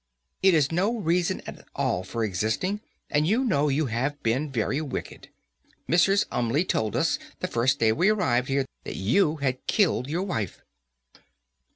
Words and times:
"It 0.41 0.55
is 0.55 0.71
no 0.71 0.97
reason 0.97 1.43
at 1.45 1.63
all 1.75 2.03
for 2.03 2.23
existing, 2.23 2.81
and 3.11 3.27
you 3.27 3.43
know 3.45 3.69
you 3.69 3.85
have 3.85 4.23
been 4.23 4.51
very 4.51 4.81
wicked. 4.81 5.29
Mrs. 5.87 6.25
Umney 6.29 6.67
told 6.67 6.95
us, 6.95 7.19
the 7.39 7.47
first 7.47 7.77
day 7.77 7.91
we 7.91 8.09
arrived 8.09 8.47
here, 8.47 8.65
that 8.83 8.95
you 8.95 9.35
had 9.41 9.67
killed 9.67 10.09
your 10.09 10.23
wife." 10.23 10.63